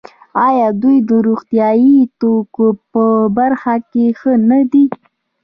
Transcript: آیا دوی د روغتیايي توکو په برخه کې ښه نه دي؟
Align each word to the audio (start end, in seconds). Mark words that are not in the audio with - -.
آیا 0.45 0.67
دوی 0.81 0.97
د 1.09 1.11
روغتیايي 1.27 1.97
توکو 2.19 2.67
په 2.91 3.03
برخه 3.37 3.75
کې 3.91 4.05
ښه 4.19 4.33
نه 4.49 4.59
دي؟ 4.71 4.85